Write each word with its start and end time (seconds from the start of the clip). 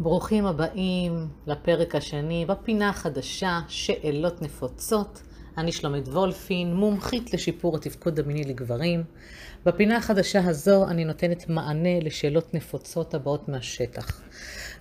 ברוכים 0.00 0.46
הבאים 0.46 1.28
לפרק 1.46 1.94
השני 1.94 2.46
בפינה 2.48 2.88
החדשה 2.88 3.60
שאלות 3.68 4.42
נפוצות. 4.42 5.22
אני 5.56 5.72
שלומית 5.72 6.08
וולפין, 6.08 6.74
מומחית 6.74 7.34
לשיפור 7.34 7.76
התפקוד 7.76 8.18
המיני 8.18 8.44
לגברים. 8.44 9.04
בפינה 9.66 9.96
החדשה 9.96 10.48
הזו 10.48 10.88
אני 10.88 11.04
נותנת 11.04 11.48
מענה 11.48 12.00
לשאלות 12.00 12.54
נפוצות 12.54 13.14
הבאות 13.14 13.48
מהשטח. 13.48 14.20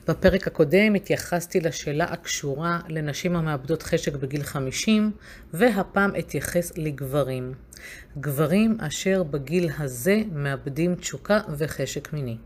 בפרק 0.08 0.48
הקודם 0.48 0.94
התייחסתי 0.96 1.60
לשאלה 1.60 2.06
הקשורה 2.06 2.80
לנשים 2.90 3.36
המאבדות 3.36 3.84
חשק 3.84 4.16
בגיל 4.16 4.44
50, 4.44 5.12
והפעם 5.54 6.12
אתייחס 6.20 6.78
לגברים. 6.78 7.54
גברים 8.20 8.78
אשר 8.80 9.24
בגיל 9.24 9.70
הזה 9.80 10.22
מאבדים 10.32 10.96
תשוקה 10.96 11.40
וחשק 11.58 12.14
מיני. 12.14 12.38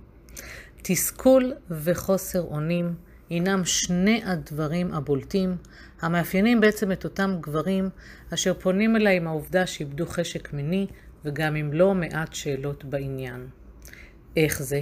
תסכול 0.82 1.54
וחוסר 1.70 2.42
אונים 2.42 2.96
הינם 3.30 3.66
שני 3.66 4.22
הדברים 4.26 4.94
הבולטים 4.94 5.58
המאפיינים 6.02 6.62
בעצם 6.62 6.92
את 6.92 7.04
אותם 7.04 7.38
גברים 7.42 7.90
אשר 8.34 8.54
פונים 8.54 8.96
אליי 8.96 9.18
עם 9.18 9.28
העובדה 9.28 9.68
שאיבדו 9.68 10.06
חשק 10.06 10.54
מיני 10.54 10.88
וגם 11.26 11.56
עם 11.56 11.74
לא 11.74 11.94
מעט 11.94 12.34
שאלות 12.34 12.86
בעניין. 12.86 13.48
איך 14.38 14.64
זה 14.64 14.82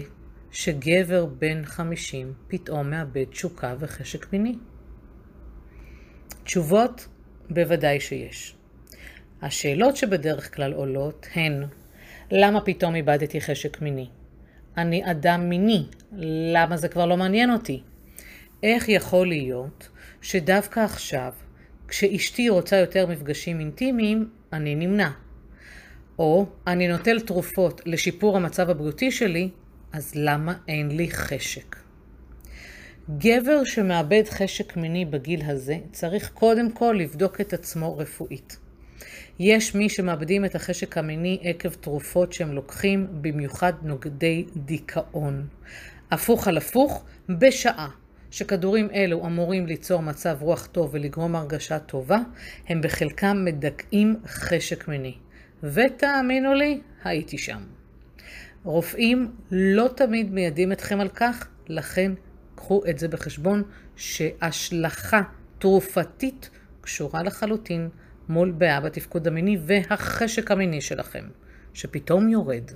שגבר 0.51 1.25
בן 1.25 1.65
50 1.65 2.33
פתאום 2.47 2.89
מאבד 2.89 3.23
תשוקה 3.23 3.75
וחשק 3.79 4.33
מיני? 4.33 4.55
תשובות 6.43 7.07
בוודאי 7.49 7.99
שיש. 7.99 8.55
השאלות 9.41 9.95
שבדרך 9.95 10.55
כלל 10.55 10.73
עולות 10.73 11.27
הן 11.33 11.63
למה 12.31 12.61
פתאום 12.61 12.95
איבדתי 12.95 13.41
חשק 13.41 13.81
מיני? 13.81 14.09
אני 14.81 15.11
אדם 15.11 15.49
מיני, 15.49 15.85
למה 16.53 16.77
זה 16.77 16.87
כבר 16.87 17.05
לא 17.05 17.17
מעניין 17.17 17.51
אותי? 17.51 17.83
איך 18.63 18.89
יכול 18.89 19.27
להיות 19.27 19.89
שדווקא 20.21 20.79
עכשיו, 20.79 21.31
כשאשתי 21.87 22.49
רוצה 22.49 22.77
יותר 22.77 23.07
מפגשים 23.07 23.59
אינטימיים, 23.59 24.29
אני 24.53 24.75
נמנע? 24.75 25.09
או 26.19 26.45
אני 26.67 26.87
נוטל 26.87 27.19
תרופות 27.19 27.81
לשיפור 27.85 28.37
המצב 28.37 28.69
הבריאותי 28.69 29.11
שלי, 29.11 29.49
אז 29.93 30.11
למה 30.15 30.53
אין 30.67 30.91
לי 30.91 31.11
חשק? 31.11 31.75
גבר 33.17 33.63
שמאבד 33.63 34.23
חשק 34.29 34.77
מיני 34.77 35.05
בגיל 35.05 35.41
הזה 35.45 35.77
צריך 35.91 36.29
קודם 36.33 36.71
כל 36.71 36.95
לבדוק 36.99 37.41
את 37.41 37.53
עצמו 37.53 37.97
רפואית. 37.97 38.57
יש 39.39 39.75
מי 39.75 39.89
שמאבדים 39.89 40.45
את 40.45 40.55
החשק 40.55 40.97
המיני 40.97 41.39
עקב 41.43 41.69
תרופות 41.69 42.33
שהם 42.33 42.51
לוקחים, 42.51 43.07
במיוחד 43.11 43.73
נוגדי 43.81 44.45
דיכאון. 44.55 45.47
הפוך 46.11 46.47
על 46.47 46.57
הפוך, 46.57 47.05
בשעה 47.29 47.89
שכדורים 48.31 48.89
אלו 48.93 49.25
אמורים 49.25 49.65
ליצור 49.65 50.01
מצב 50.01 50.37
רוח 50.41 50.65
טוב 50.65 50.89
ולגרום 50.93 51.35
הרגשה 51.35 51.79
טובה, 51.79 52.19
הם 52.67 52.81
בחלקם 52.81 53.45
מדכאים 53.45 54.15
חשק 54.27 54.87
מיני. 54.87 55.15
ותאמינו 55.63 56.53
לי, 56.53 56.81
הייתי 57.03 57.37
שם. 57.37 57.61
רופאים 58.63 59.31
לא 59.51 59.89
תמיד 59.95 60.31
מיידעים 60.31 60.71
אתכם 60.71 60.99
על 60.99 61.09
כך, 61.09 61.47
לכן 61.67 62.11
קחו 62.55 62.81
את 62.89 62.99
זה 62.99 63.07
בחשבון 63.07 63.63
שהשלכה 63.95 65.21
תרופתית 65.59 66.49
קשורה 66.81 67.23
לחלוטין 67.23 67.89
מול 68.29 68.51
בעיה 68.51 68.81
בתפקוד 68.81 69.27
המיני 69.27 69.57
והחשק 69.61 70.51
המיני 70.51 70.81
שלכם, 70.81 71.25
שפתאום 71.73 72.29
יורד. 72.29 72.71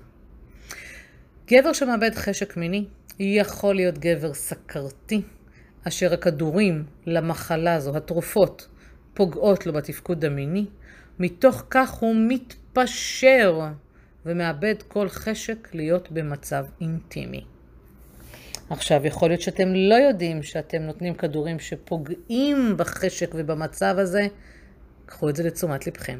גבר 1.47 1.73
שמאבד 1.73 2.15
חשק 2.15 2.57
מיני 2.57 2.85
יכול 3.19 3.75
להיות 3.75 3.97
גבר 3.97 4.33
סכרתי, 4.33 5.21
אשר 5.87 6.13
הכדורים 6.13 6.83
למחלה 7.05 7.75
הזו, 7.75 7.97
התרופות, 7.97 8.67
פוגעות 9.13 9.65
לו 9.65 9.73
בתפקוד 9.73 10.25
המיני, 10.25 10.65
מתוך 11.19 11.63
כך 11.69 11.91
הוא 11.91 12.15
מתפשר 12.29 13.61
ומאבד 14.25 14.75
כל 14.87 15.09
חשק 15.09 15.69
להיות 15.73 16.11
במצב 16.11 16.65
אינטימי. 16.81 17.45
עכשיו, 18.69 19.05
יכול 19.05 19.29
להיות 19.29 19.41
שאתם 19.41 19.67
לא 19.73 19.95
יודעים 19.95 20.43
שאתם 20.43 20.81
נותנים 20.81 21.13
כדורים 21.13 21.59
שפוגעים 21.59 22.77
בחשק 22.77 23.31
ובמצב 23.35 23.95
הזה, 23.97 24.27
קחו 25.05 25.29
את 25.29 25.35
זה 25.35 25.43
לתשומת 25.43 25.87
לבכם. 25.87 26.19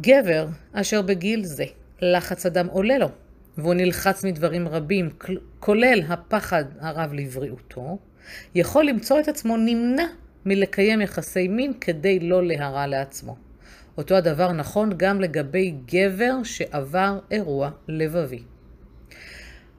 גבר 0.00 0.46
אשר 0.72 1.02
בגיל 1.02 1.44
זה 1.44 1.64
לחץ 2.00 2.46
הדם 2.46 2.66
עולה 2.70 2.98
לו, 2.98 3.08
והוא 3.58 3.74
נלחץ 3.74 4.24
מדברים 4.24 4.68
רבים, 4.68 5.10
כולל 5.60 6.02
הפחד 6.08 6.64
הרב 6.80 7.12
לבריאותו, 7.12 7.98
יכול 8.54 8.84
למצוא 8.84 9.20
את 9.20 9.28
עצמו 9.28 9.56
נמנע 9.56 10.06
מלקיים 10.46 11.00
יחסי 11.00 11.48
מין 11.48 11.72
כדי 11.80 12.20
לא 12.20 12.46
להרע 12.46 12.86
לעצמו. 12.86 13.36
אותו 13.98 14.14
הדבר 14.14 14.52
נכון 14.52 14.90
גם 14.96 15.20
לגבי 15.20 15.74
גבר 15.86 16.42
שעבר 16.44 17.18
אירוע 17.30 17.70
לבבי. 17.88 18.42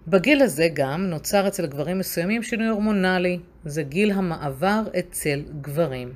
בגיל 0.08 0.42
הזה 0.42 0.68
גם 0.74 1.06
נוצר 1.06 1.48
אצל 1.48 1.66
גברים 1.66 2.00
מסוימים 2.00 2.44
שינוי 2.44 2.68
הורמונלי, 2.68 3.40
זה 3.66 3.84
גיל 3.84 4.12
המעבר 4.12 4.84
אצל 5.00 5.44
גברים. 5.62 6.14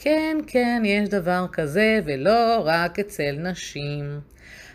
כן, 0.00 0.36
כן, 0.46 0.82
יש 0.84 1.08
דבר 1.08 1.46
כזה, 1.52 2.00
ולא 2.04 2.62
רק 2.64 2.98
אצל 2.98 3.32
נשים. 3.38 4.20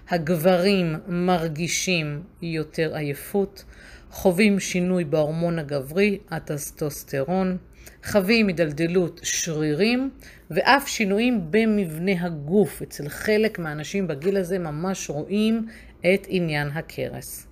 הגברים 0.10 0.96
מרגישים 1.08 2.24
יותר 2.42 2.96
עייפות, 2.96 3.64
חווים 4.12 4.60
שינוי 4.60 5.04
בהורמון 5.04 5.60
הגברי, 5.60 6.18
הטסטוסטרון, 6.32 7.58
חווים 8.06 8.48
הידלדלות 8.48 9.20
שרירים, 9.24 10.10
ואף 10.52 10.88
שינויים 10.88 11.52
במבנה 11.52 12.26
הגוף. 12.26 12.82
אצל 12.82 13.10
חלק 13.10 13.60
מהאנשים 13.60 14.08
בגיל 14.08 14.38
הזה 14.38 14.60
ממש 14.60 15.10
רואים 15.10 15.68
את 16.00 16.28
עניין 16.30 16.68
הכרס. 16.68 17.48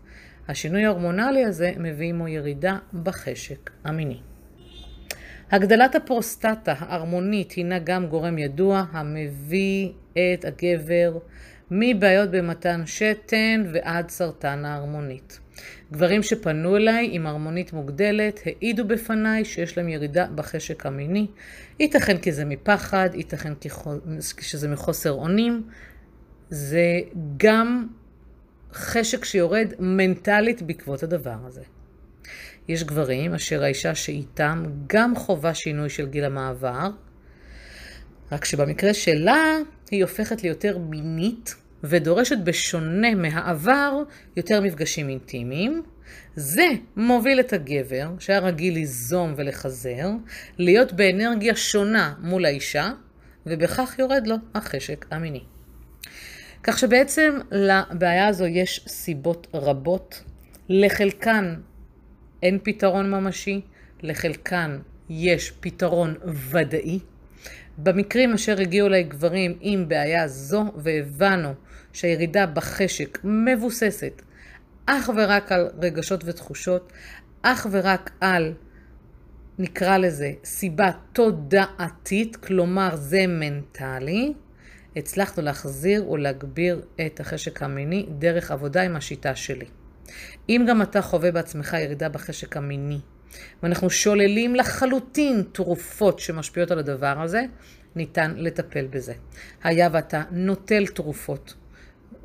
השינוי 0.48 0.86
ההורמונלי 0.86 1.46
הזה 1.46 1.72
מביא 1.78 2.10
עמו 2.10 2.28
ירידה 2.28 2.78
בחשק 3.04 3.70
המיני. 3.84 4.31
הגדלת 5.52 5.96
הפרוסטטה 5.96 6.74
ההרמונית 6.78 7.52
הינה 7.52 7.80
גם 7.80 8.08
גורם 8.08 8.38
ידוע 8.38 8.84
המביא 8.92 9.90
את 10.14 10.46
הגבר 10.46 11.18
מבעיות 11.72 12.32
במתן 12.32 12.82
שתן 12.86 13.64
ועד 13.74 14.10
סרטן 14.10 14.66
ההרמונית. 14.66 15.40
גברים 15.92 16.24
שפנו 16.24 16.78
אליי 16.78 17.10
עם 17.12 17.28
הרמונית 17.28 17.74
מוגדלת 17.74 18.40
העידו 18.46 18.88
בפניי 18.88 19.46
שיש 19.46 19.78
להם 19.78 19.90
ירידה 19.90 20.26
בחשק 20.36 20.86
המיני. 20.86 21.28
ייתכן 21.80 22.18
כי 22.18 22.32
זה 22.32 22.46
מפחד, 22.46 23.10
ייתכן 23.14 23.54
כי 23.56 23.70
שזה 24.42 24.68
מחוסר 24.68 25.12
אונים. 25.12 25.64
זה 26.50 27.00
גם 27.38 27.88
חשק 28.74 29.26
שיורד 29.26 29.74
מנטלית 29.80 30.62
בעקבות 30.62 31.04
הדבר 31.04 31.36
הזה. 31.46 31.62
יש 32.68 32.84
גברים 32.84 33.34
אשר 33.34 33.64
האישה 33.64 33.96
שאיתם 33.96 34.64
גם 34.88 35.16
חווה 35.16 35.54
שינוי 35.54 35.90
של 35.90 36.06
גיל 36.06 36.26
המעבר, 36.26 36.90
רק 38.32 38.46
שבמקרה 38.46 38.94
שלה 38.94 39.58
היא 39.92 40.04
הופכת 40.04 40.44
ליותר 40.44 40.78
מינית 40.78 41.56
ודורשת 41.84 42.38
בשונה 42.44 43.16
מהעבר 43.16 44.04
יותר 44.38 44.62
מפגשים 44.62 45.10
אינטימיים. 45.10 45.82
זה 46.36 46.68
מוביל 46.96 47.40
את 47.40 47.54
הגבר, 47.54 48.10
שהיה 48.20 48.40
רגיל 48.40 48.74
ליזום 48.74 49.34
ולחזר, 49.38 50.10
להיות 50.58 50.94
באנרגיה 50.94 51.56
שונה 51.56 52.14
מול 52.20 52.46
האישה, 52.46 52.92
ובכך 53.46 53.96
יורד 54.00 54.28
לו 54.28 54.36
החשק 54.56 55.06
המיני. 55.12 55.44
כך 56.64 56.80
שבעצם 56.80 57.40
לבעיה 57.52 58.28
הזו 58.28 58.46
יש 58.46 58.86
סיבות 58.88 59.48
רבות, 59.54 60.24
לחלקן 60.70 61.56
אין 62.44 62.60
פתרון 62.64 63.12
ממשי, 63.12 63.62
לחלקן 64.02 64.80
יש 65.10 65.52
פתרון 65.60 66.16
ודאי. 66.50 67.00
במקרים 67.78 68.34
אשר 68.34 68.62
הגיעו 68.62 68.88
אליי 68.88 69.04
גברים 69.04 69.58
עם 69.62 69.88
בעיה 69.88 70.28
זו 70.28 70.72
והבנו 70.76 71.54
שהירידה 71.94 72.46
בחשק 72.46 73.20
מבוססת 73.24 74.22
אך 74.86 75.10
ורק 75.16 75.52
על 75.52 75.70
רגשות 75.82 76.24
ותחושות, 76.26 76.92
אך 77.42 77.68
ורק 77.72 78.12
על, 78.20 78.54
נקרא 79.60 79.98
לזה, 79.98 80.32
סיבה 80.44 80.92
תודעתית, 81.14 82.36
כלומר 82.36 82.96
זה 82.96 83.28
מנטלי, 83.28 84.34
הצלחנו 84.96 85.44
להחזיר 85.44 86.10
ולהגביר 86.10 86.82
את 87.06 87.20
החשק 87.20 87.64
המיני 87.64 88.06
דרך 88.10 88.52
עבודה 88.52 88.82
עם 88.82 88.96
השיטה 88.96 89.36
שלי. 89.36 89.66
אם 90.50 90.66
גם 90.70 90.82
אתה 90.82 91.02
חווה 91.02 91.32
בעצמך 91.32 91.78
ירידה 91.80 92.10
בחשק 92.10 92.58
המיני, 92.58 93.00
ואנחנו 93.64 93.90
שוללים 93.90 94.56
לחלוטין 94.56 95.44
תרופות 95.52 96.20
שמשפיעות 96.20 96.72
על 96.72 96.80
הדבר 96.80 97.22
הזה, 97.22 97.42
ניתן 97.96 98.34
לטפל 98.38 98.88
בזה. 98.88 99.14
היה 99.64 99.90
ואתה 99.92 100.24
נוטל 100.32 100.88
תרופות, 100.88 101.54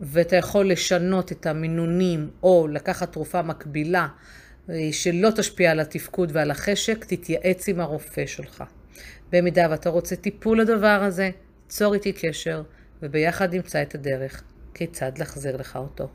ואתה 0.00 0.37
יכול 0.37 0.70
לשנות 0.70 1.32
את 1.32 1.46
המינונים 1.46 2.31
או 2.43 2.69
לקחת 2.69 3.12
תרופה 3.12 3.43
מקבילה 3.43 4.08
שלא 4.93 5.31
תשפיע 5.37 5.70
על 5.70 5.81
התפקוד 5.81 6.31
ועל 6.34 6.50
החשק, 6.50 7.05
תתייעץ 7.05 7.69
עם 7.69 7.81
הרופא 7.81 8.26
שלך. 8.26 8.64
במידה 9.32 9.67
ואתה 9.70 9.90
רוצה 9.90 10.17
טיפול 10.17 10.61
לדבר 10.61 11.02
הזה, 11.02 11.31
צור 11.69 11.94
איתי 11.94 12.12
קשר, 12.12 12.62
וביחד 13.02 13.55
נמצא 13.55 13.82
את 13.82 13.94
הדרך 13.94 14.43
כיצד 14.75 15.19
להחזיר 15.19 15.56
לך 15.56 15.76
אותו. 15.76 16.08